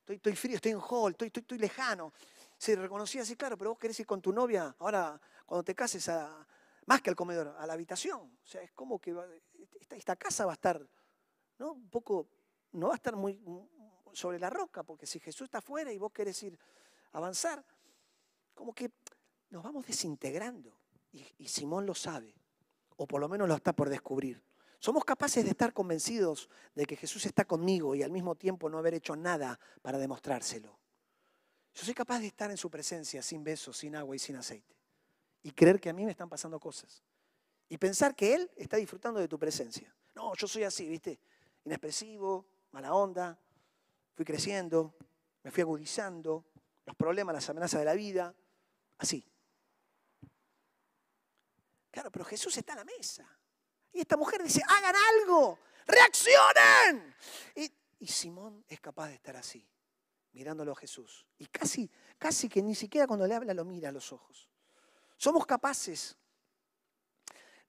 [0.00, 2.12] estoy, estoy frío, estoy en Hall, estoy, estoy, lejano.
[2.58, 6.08] Se reconocía así, claro, pero vos querés ir con tu novia ahora cuando te cases
[6.08, 6.46] a,
[6.86, 8.20] más que al comedor, a la habitación.
[8.20, 9.16] O sea, es como que
[9.80, 10.86] esta, esta casa va a estar,
[11.58, 11.72] ¿no?
[11.72, 12.28] Un poco,
[12.72, 13.40] no va a estar muy
[14.12, 16.58] sobre la roca, porque si Jesús está afuera y vos querés ir
[17.12, 17.64] a avanzar,
[18.54, 18.90] como que
[19.50, 20.76] nos vamos desintegrando.
[21.12, 22.34] Y, y Simón lo sabe,
[22.96, 24.42] o por lo menos lo está por descubrir.
[24.78, 28.78] Somos capaces de estar convencidos de que Jesús está conmigo y al mismo tiempo no
[28.78, 30.78] haber hecho nada para demostrárselo.
[31.74, 34.76] Yo soy capaz de estar en su presencia sin besos, sin agua y sin aceite.
[35.42, 37.02] Y creer que a mí me están pasando cosas.
[37.68, 39.94] Y pensar que Él está disfrutando de tu presencia.
[40.14, 41.20] No, yo soy así, ¿viste?
[41.64, 43.38] Inexpresivo, mala onda.
[44.20, 44.94] Fui creciendo,
[45.42, 46.44] me fui agudizando.
[46.84, 48.34] Los problemas, las amenazas de la vida.
[48.98, 49.26] Así.
[51.90, 53.26] Claro, pero Jesús está a la mesa.
[53.90, 57.16] Y esta mujer dice, hagan algo, reaccionen.
[57.54, 59.66] Y, Simón es capaz de estar así,
[60.32, 61.26] mirándolo a Jesús.
[61.38, 64.50] Y casi, casi que ni siquiera cuando le habla lo mira a los ojos.
[65.16, 66.18] Somos capaces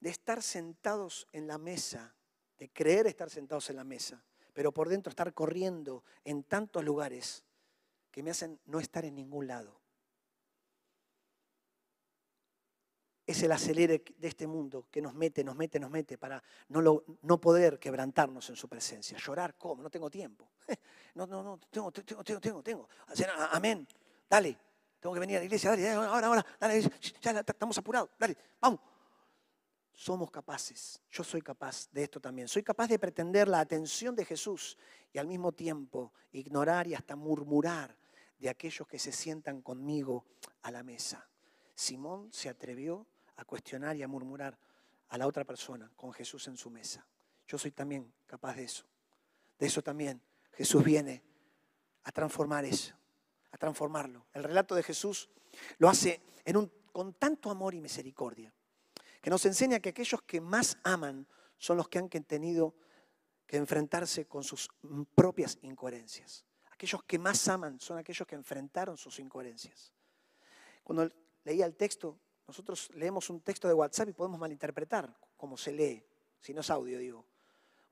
[0.00, 2.14] de estar sentados en la mesa,
[2.58, 7.44] de creer estar sentados en la mesa, pero por dentro estar corriendo en tantos lugares
[8.10, 9.80] que me hacen no estar en ningún lado.
[13.24, 17.02] Es el acelere de este mundo que nos mete, nos mete, nos mete para no,
[17.40, 19.16] poder quebrantarnos en su presencia.
[19.16, 19.82] Llorar, ¿cómo?
[19.82, 20.50] No tengo tiempo.
[21.14, 22.88] No, no, no, tengo, tengo, tengo, tengo, tengo.
[23.08, 23.86] Hacer, a- Amén.
[24.30, 24.56] Dale.
[24.98, 26.80] Tengo que venir a la iglesia, dale, ahora, ahora, dale,
[27.20, 28.78] ya estamos apurados, dale, vamos.
[30.02, 32.48] Somos capaces, yo soy capaz de esto también.
[32.48, 34.76] Soy capaz de pretender la atención de Jesús
[35.12, 37.96] y al mismo tiempo ignorar y hasta murmurar
[38.36, 40.24] de aquellos que se sientan conmigo
[40.62, 41.28] a la mesa.
[41.76, 44.58] Simón se atrevió a cuestionar y a murmurar
[45.08, 47.06] a la otra persona con Jesús en su mesa.
[47.46, 48.84] Yo soy también capaz de eso.
[49.56, 50.20] De eso también
[50.54, 51.22] Jesús viene
[52.02, 52.92] a transformar eso,
[53.52, 54.26] a transformarlo.
[54.32, 55.30] El relato de Jesús
[55.78, 56.20] lo hace
[56.90, 58.52] con tanto amor y misericordia,
[59.22, 62.74] que nos enseña que aquellos que más aman son los que han tenido
[63.46, 64.68] que enfrentarse con sus
[65.14, 66.44] propias incoherencias.
[66.72, 69.92] Aquellos que más aman son aquellos que enfrentaron sus incoherencias.
[70.82, 71.08] Cuando
[71.44, 76.04] leía el texto, nosotros leemos un texto de WhatsApp y podemos malinterpretar cómo se lee,
[76.40, 77.24] si no es audio, digo.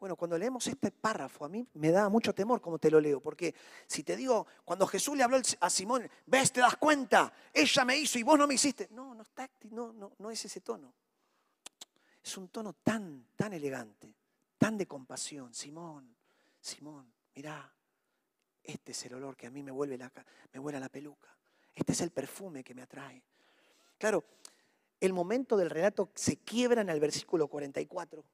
[0.00, 3.20] Bueno, cuando leemos este párrafo, a mí me da mucho temor como te lo leo,
[3.20, 3.54] porque
[3.86, 7.96] si te digo, cuando Jesús le habló a Simón, ves, te das cuenta, ella me
[7.98, 8.88] hizo y vos no me hiciste.
[8.90, 10.92] No, no, está, no, no, no es ese tono.
[12.22, 14.14] Es un tono tan, tan elegante,
[14.58, 15.54] tan de compasión.
[15.54, 16.14] Simón,
[16.60, 17.72] Simón, mirá,
[18.62, 20.12] este es el olor que a mí me vuelve la,
[20.52, 21.36] me vuela la peluca.
[21.74, 23.22] Este es el perfume que me atrae.
[23.96, 24.24] Claro,
[25.00, 28.24] el momento del relato se quiebra en el versículo 44.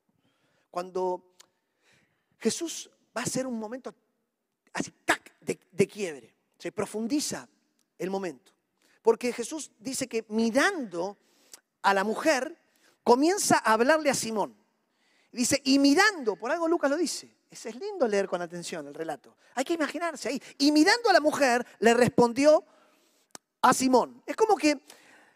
[0.71, 1.35] Cuando
[2.39, 3.95] Jesús va a ser un momento
[4.73, 5.27] así, ¡tac!
[5.41, 6.35] de quiebre.
[6.59, 7.49] Se profundiza
[7.99, 8.53] el momento.
[9.03, 11.17] Porque Jesús dice que mirando
[11.83, 12.59] a la mujer,
[13.07, 14.53] comienza a hablarle a Simón.
[15.31, 17.33] Dice, y mirando, por algo Lucas lo dice.
[17.49, 19.37] Ese es lindo leer con atención el relato.
[19.55, 20.43] Hay que imaginarse ahí.
[20.59, 22.65] Y mirando a la mujer, le respondió
[23.63, 24.25] a Simón.
[24.27, 24.81] Es como que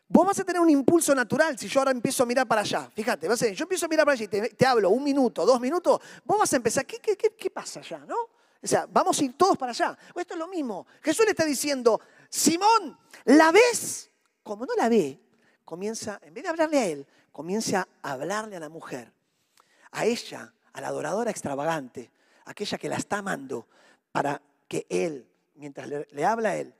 [0.09, 2.91] vos vas a tener un impulso natural si yo ahora empiezo a mirar para allá.
[2.93, 5.47] Fíjate, vas a decir, yo empiezo a mirar para allá y te, hablo un minuto,
[5.47, 7.99] dos minutos, vos vas a empezar, ¿qué, qué, qué, qué pasa allá?
[7.99, 8.17] ¿No?
[8.17, 9.97] O sea, vamos a ir todos para allá.
[10.17, 10.89] Esto es lo mismo.
[11.03, 14.11] Jesús le está diciendo, Simón, ¿la ves?
[14.43, 15.21] Como no la ve,
[15.65, 19.13] comienza, en vez de hablarle a él, comienza a hablarle a la mujer.
[19.93, 22.11] A ella, a la adoradora extravagante,
[22.45, 23.69] aquella que la está amando,
[24.13, 26.75] para que él, mientras le, habla a él,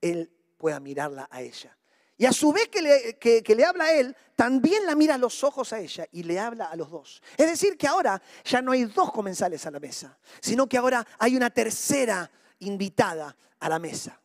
[0.00, 1.76] él pueda mirarla a ella.
[2.16, 5.18] Y a su vez que le, que le habla a él, también la mira a
[5.18, 7.22] los ojos a ella y le habla a los dos.
[7.36, 11.06] Es decir, que ahora ya no hay dos comensales a la mesa, sino que ahora
[11.18, 14.20] hay una tercera invitada a la mesa.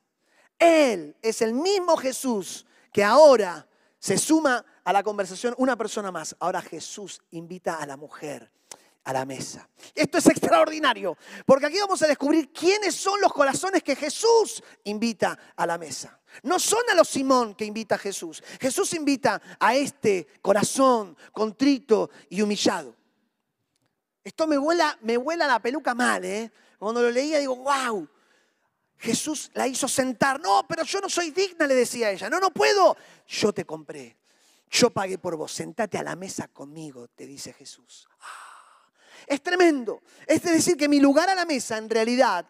[0.58, 3.68] Él es el mismo Jesús que ahora
[4.00, 6.36] se suma a la conversación una persona más.
[6.40, 8.52] Ahora Jesús invita a la mujer
[9.04, 9.68] a la mesa.
[9.96, 15.38] Esto es extraordinario, porque aquí vamos a descubrir quiénes son los corazones que Jesús invita
[15.56, 16.20] a la mesa.
[16.44, 18.44] No son a los Simón que invita a Jesús.
[18.60, 22.96] Jesús invita a este corazón contrito y humillado.
[24.24, 26.52] Esto me vuela, me vuela la peluca mal, ¿eh?
[26.78, 28.08] Cuando lo leía digo, wow.
[29.00, 30.40] Jesús la hizo sentar.
[30.40, 32.30] No, pero yo no soy digna, le decía ella.
[32.30, 32.96] No, no puedo.
[33.28, 34.18] Yo te compré.
[34.70, 35.52] Yo pagué por vos.
[35.52, 38.08] Sentate a la mesa conmigo, te dice Jesús.
[38.22, 38.92] Ah,
[39.26, 40.02] es tremendo.
[40.28, 42.46] Es decir, que mi lugar a la mesa en realidad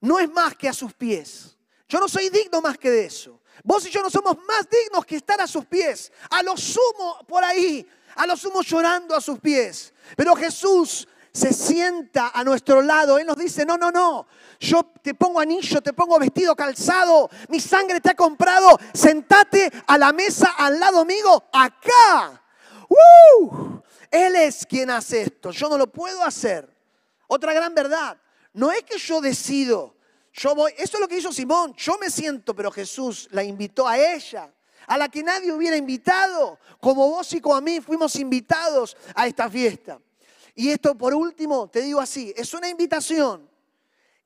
[0.00, 1.56] no es más que a sus pies.
[1.88, 3.40] Yo no soy digno más que de eso.
[3.64, 6.12] Vos y yo no somos más dignos que estar a sus pies.
[6.30, 9.92] A lo sumo por ahí, a lo sumo llorando a sus pies.
[10.16, 13.18] Pero Jesús se sienta a nuestro lado.
[13.18, 14.26] Él nos dice, no, no, no.
[14.58, 17.30] Yo te pongo anillo, te pongo vestido calzado.
[17.48, 18.78] Mi sangre te ha comprado.
[18.92, 22.42] Sentate a la mesa al lado mío, acá.
[22.88, 23.80] ¡Uh!
[24.10, 25.50] Él es quien hace esto.
[25.50, 26.68] Yo no lo puedo hacer.
[27.26, 28.18] Otra gran verdad.
[28.52, 29.98] No es que yo decido
[30.38, 31.74] yo voy, eso es lo que hizo Simón.
[31.76, 34.52] Yo me siento, pero Jesús la invitó a ella,
[34.86, 39.26] a la que nadie hubiera invitado, como vos y como a mí fuimos invitados a
[39.26, 39.98] esta fiesta.
[40.58, 43.48] Y esto por último, te digo así, es una invitación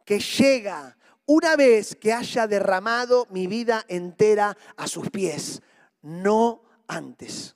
[0.03, 5.61] que llega una vez que haya derramado mi vida entera a sus pies,
[6.01, 7.55] no antes.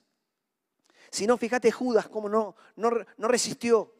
[1.11, 3.95] Si no, fíjate Judas cómo no, no, no resistió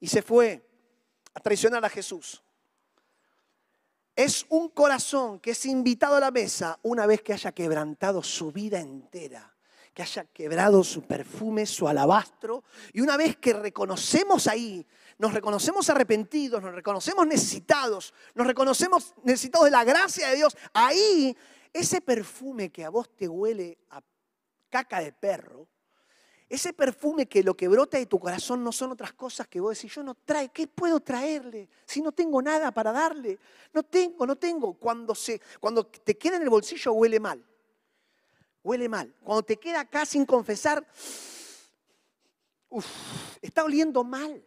[0.00, 0.66] y se fue
[1.34, 2.42] a traicionar a Jesús
[4.16, 8.52] es un corazón que es invitado a la mesa una vez que haya quebrantado su
[8.52, 9.53] vida entera,
[9.94, 14.84] que haya quebrado su perfume, su alabastro, y una vez que reconocemos ahí,
[15.18, 21.36] nos reconocemos arrepentidos, nos reconocemos necesitados, nos reconocemos necesitados de la gracia de Dios, ahí
[21.72, 24.02] ese perfume que a vos te huele a
[24.68, 25.68] caca de perro,
[26.48, 29.76] ese perfume que lo que brota de tu corazón no son otras cosas que vos
[29.76, 31.68] decís, yo no trae, ¿qué puedo traerle?
[31.86, 33.38] Si no tengo nada para darle.
[33.72, 34.74] No tengo, no tengo.
[34.74, 37.44] Cuando, se, cuando te queda en el bolsillo huele mal.
[38.64, 39.14] Huele mal.
[39.22, 40.84] Cuando te queda acá sin confesar,
[43.42, 44.42] está oliendo mal.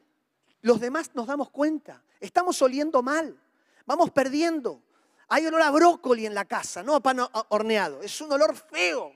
[0.62, 2.03] Los demás nos damos cuenta.
[2.19, 3.39] Estamos oliendo mal.
[3.86, 4.82] Vamos perdiendo.
[5.30, 8.01] Hay olor a brócoli en la casa, no a pan horneado.
[8.01, 9.13] Es un olor feo.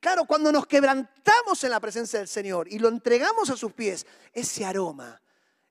[0.00, 4.06] Claro, cuando nos quebrantamos en la presencia del Señor y lo entregamos a sus pies,
[4.32, 5.20] ese aroma,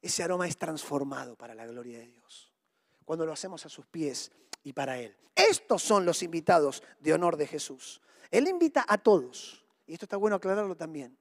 [0.01, 2.53] ese aroma es transformado para la gloria de Dios.
[3.03, 4.31] Cuando lo hacemos a sus pies
[4.63, 5.17] y para Él.
[5.35, 8.01] Estos son los invitados de honor de Jesús.
[8.31, 9.65] Él invita a todos.
[9.85, 11.17] Y esto está bueno aclararlo también.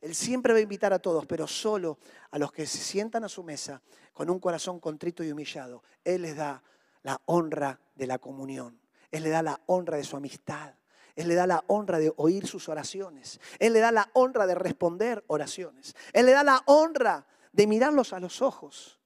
[0.00, 1.98] Él siempre va a invitar a todos, pero solo
[2.30, 3.80] a los que se sientan a su mesa
[4.12, 5.82] con un corazón contrito y humillado.
[6.04, 6.62] Él les da
[7.02, 8.78] la honra de la comunión.
[9.10, 10.74] Él le da la honra de su amistad.
[11.16, 13.40] Él le da la honra de oír sus oraciones.
[13.58, 15.94] Él le da la honra de responder oraciones.
[16.12, 19.00] Él le da la honra de mirarlos a los ojos.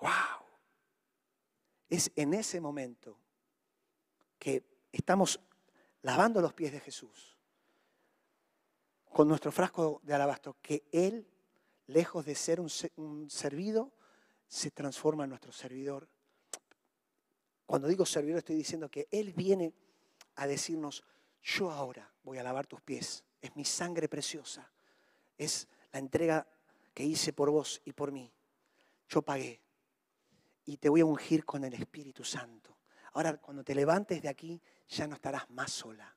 [0.00, 0.10] ¡Wow!
[1.90, 3.18] Es en ese momento
[4.38, 5.40] que estamos
[6.06, 7.36] lavando los pies de Jesús
[9.12, 11.26] con nuestro frasco de alabastro, que Él,
[11.88, 13.90] lejos de ser un, servido,
[14.46, 16.08] se transforma en nuestro servidor.
[17.66, 19.72] Cuando digo servidor estoy diciendo que Él viene
[20.36, 21.02] a decirnos,
[21.42, 24.70] yo ahora voy a lavar tus pies, es mi sangre preciosa,
[25.36, 26.46] es la entrega
[26.94, 28.32] que hice por vos y por mí.
[29.08, 29.60] Yo pagué
[30.66, 32.75] y te voy a ungir con el Espíritu Santo.
[33.16, 36.14] Ahora, cuando te levantes de aquí, ya no estarás más sola.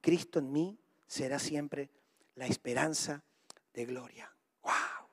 [0.00, 1.88] Cristo en mí será siempre
[2.34, 3.22] la esperanza
[3.72, 4.34] de gloria.
[4.64, 5.08] ¡Wow!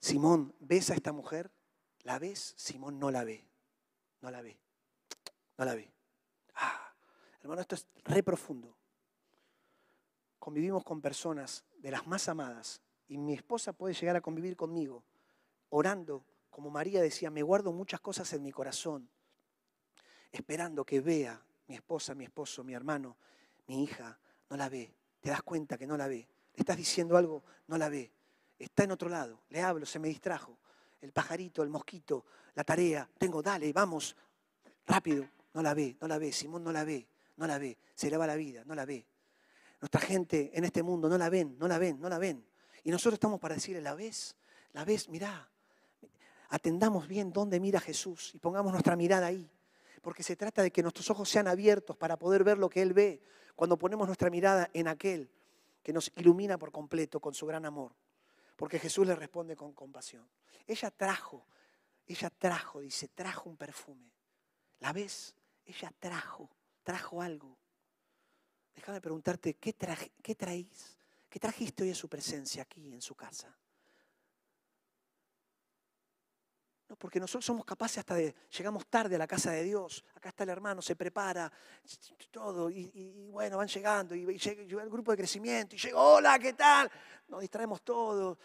[0.00, 1.52] Simón, ¿ves a esta mujer?
[2.02, 2.54] ¿La ves?
[2.56, 3.46] Simón no la ve.
[4.22, 4.58] No la ve.
[5.56, 5.88] No la ve.
[7.42, 8.76] Hermano, esto es re profundo.
[10.40, 15.04] Convivimos con personas de las más amadas y mi esposa puede llegar a convivir conmigo
[15.68, 16.24] orando,
[16.56, 19.10] como María decía, me guardo muchas cosas en mi corazón,
[20.32, 23.18] esperando que vea mi esposa, mi esposo, mi hermano,
[23.66, 24.94] mi hija, no la ve.
[25.20, 26.26] Te das cuenta que no la ve.
[26.54, 28.10] Le estás diciendo algo, no la ve.
[28.58, 29.42] Está en otro lado.
[29.50, 30.58] Le hablo, se me distrajo.
[31.02, 33.06] El pajarito, el mosquito, la tarea.
[33.18, 34.16] Tengo, dale, vamos,
[34.86, 35.28] rápido.
[35.52, 36.32] No la ve, no la ve.
[36.32, 39.06] Simón no la ve no la ve, se le va la vida, no la ve.
[39.80, 42.44] Nuestra gente en este mundo no la ven, no la ven, no la ven.
[42.82, 44.36] Y nosotros estamos para decirle, ¿la ves?
[44.72, 45.08] ¿La ves?
[45.08, 45.50] Mirá.
[46.48, 49.50] Atendamos bien dónde mira Jesús y pongamos nuestra mirada ahí.
[50.02, 52.92] Porque se trata de que nuestros ojos sean abiertos para poder ver lo que Él
[52.92, 53.22] ve
[53.54, 55.30] cuando ponemos nuestra mirada en aquel
[55.82, 57.94] que nos ilumina por completo con su gran amor.
[58.56, 60.28] Porque Jesús le responde con compasión.
[60.66, 61.46] Ella trajo,
[62.06, 64.12] ella trajo, dice, trajo un perfume.
[64.80, 65.34] ¿La ves?
[65.64, 66.50] Ella trajo
[66.86, 67.58] trajo algo.
[68.76, 70.96] Déjame preguntarte, ¿qué, traje, ¿qué traéis?
[71.28, 73.52] ¿Qué trajiste hoy a su presencia aquí en su casa?
[76.88, 80.28] No, porque nosotros somos capaces hasta de, llegamos tarde a la casa de Dios, acá
[80.28, 81.50] está el hermano, se prepara,
[82.30, 86.52] todo, y, bueno, van llegando, y, llega, el grupo de crecimiento, y llega, hola, ¿qué
[86.52, 86.90] tal?
[87.28, 88.38] Nos distraemos todos,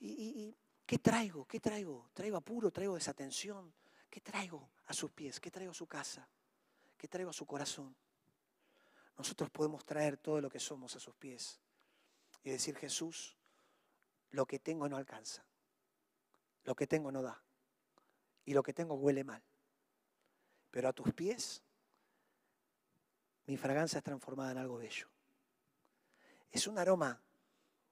[0.00, 0.54] y,
[0.86, 1.44] ¿Qué traigo?
[1.44, 2.08] ¿Qué traigo?
[2.14, 2.70] ¿Traigo apuro?
[2.70, 3.70] ¿Traigo desatención?
[4.08, 5.38] ¿Qué traigo a sus pies?
[5.38, 6.26] ¿Qué traigo a su casa?
[6.96, 7.94] ¿Qué traigo a su corazón?
[9.18, 11.60] Nosotros podemos traer todo lo que somos a sus pies
[12.42, 13.36] y decir, Jesús,
[14.30, 15.44] lo que tengo no alcanza,
[16.64, 17.38] lo que tengo no da
[18.48, 19.42] y lo que tengo huele mal.
[20.70, 21.62] Pero a tus pies
[23.44, 25.06] mi fragancia es transformada en algo bello.
[26.50, 27.20] Es un aroma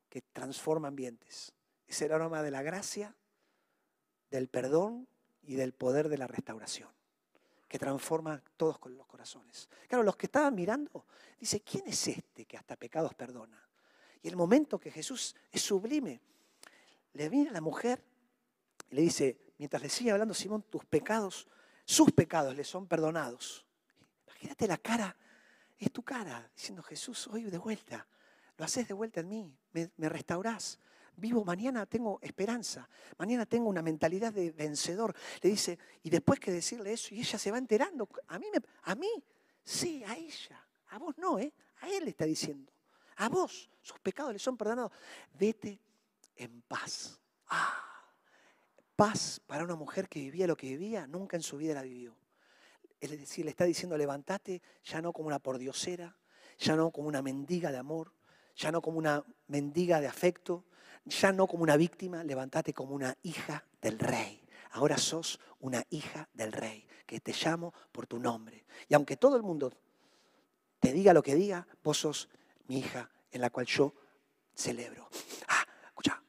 [0.09, 1.53] que transforma ambientes.
[1.87, 3.15] Es el aroma de la gracia,
[4.31, 5.07] del perdón
[5.43, 6.89] y del poder de la restauración,
[7.69, 9.69] que transforma todos los corazones.
[9.89, 11.05] Claro, los que estaban mirando,
[11.39, 13.63] dice, ¿quién es este que hasta pecados perdona?
[14.23, 16.19] Y el momento que Jesús es sublime,
[17.13, 18.03] le viene a la mujer
[18.91, 21.47] le dice, mientras le sigue hablando Simón, tus pecados,
[21.85, 23.67] sus pecados le son perdonados.
[24.27, 25.17] Imagínate la cara,
[25.79, 28.07] es tu cara, diciendo Jesús, hoy de vuelta,
[28.57, 30.79] lo haces de vuelta en mí, me, me restaurás.
[31.19, 35.15] Vivo, mañana tengo esperanza, mañana tengo una mentalidad de vencedor.
[35.41, 38.47] Le dice, y después que decirle eso, y ella se va enterando, a mí,
[38.83, 39.25] a mí,
[39.65, 41.53] sí, a ella, a vos no, ¿eh?
[41.81, 42.71] a él le está diciendo,
[43.17, 44.93] a vos, sus pecados le son perdonados,
[45.39, 45.81] vete
[46.37, 47.19] en paz.
[47.49, 47.96] Ah,
[48.97, 52.17] paz para una mujer que vivía lo que vivía, nunca en su vida la vivió.
[52.99, 56.17] Es decir, le está diciendo, levántate ya no como una pordiosera,
[56.59, 58.13] ya no como una mendiga de amor,
[58.57, 60.65] ya no como una mendiga de afecto,
[61.05, 64.43] ya no como una víctima, levántate como una hija del rey.
[64.73, 68.65] Ahora sos una hija del rey, que te llamo por tu nombre.
[68.89, 69.73] Y aunque todo el mundo
[70.81, 72.29] te diga lo que diga, vos sos
[72.67, 73.95] mi hija en la cual yo
[74.55, 75.09] celebro.
[75.49, 76.23] Ah, escucha.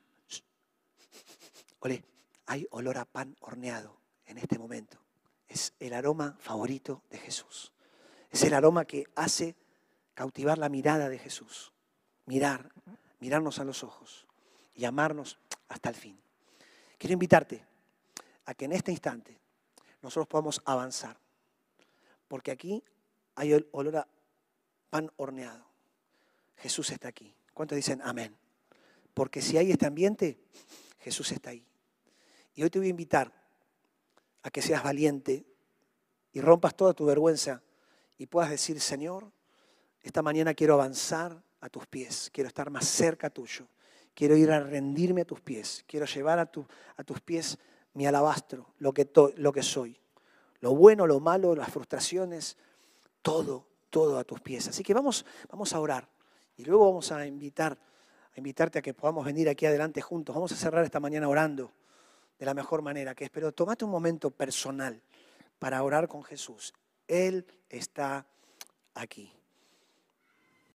[1.79, 2.03] Olé,
[2.47, 4.97] hay olor a pan horneado en este momento.
[5.47, 7.73] Es el aroma favorito de Jesús.
[8.31, 9.55] Es el aroma que hace
[10.13, 11.71] cautivar la mirada de Jesús.
[12.25, 12.71] Mirar,
[13.19, 14.25] mirarnos a los ojos
[14.73, 15.37] y amarnos
[15.67, 16.19] hasta el fin.
[16.97, 17.63] Quiero invitarte
[18.45, 19.39] a que en este instante
[20.01, 21.17] nosotros podamos avanzar.
[22.27, 22.83] Porque aquí
[23.35, 24.07] hay olor a
[24.89, 25.65] pan horneado.
[26.57, 27.35] Jesús está aquí.
[27.53, 28.35] ¿Cuántos dicen amén?
[29.13, 30.39] Porque si hay este ambiente,
[30.99, 31.66] Jesús está ahí.
[32.57, 33.31] Y hoy te voy a invitar
[34.41, 35.45] a que seas valiente
[36.33, 37.61] y rompas toda tu vergüenza
[38.17, 39.31] y puedas decir, Señor,
[40.01, 43.67] esta mañana quiero avanzar a tus pies, quiero estar más cerca tuyo,
[44.15, 46.49] quiero ir a rendirme a tus pies, quiero llevar a,
[46.95, 47.59] a tus pies
[47.93, 49.95] mi alabastro, lo que, lo que soy,
[50.59, 52.57] lo bueno, lo malo, las frustraciones,
[53.21, 54.67] todo, todo a tus pies.
[54.67, 56.09] Así que vamos, vamos a orar
[56.55, 57.77] y luego vamos a invitar,
[58.35, 60.33] a invitarte a que podamos venir aquí adelante juntos.
[60.33, 61.71] Vamos a cerrar esta mañana orando
[62.37, 65.01] de la mejor manera, que es, pero tomate un momento personal
[65.59, 66.73] para orar con Jesús.
[67.07, 68.25] Él está
[68.93, 69.36] aquí.